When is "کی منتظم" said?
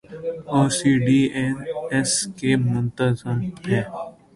2.37-3.37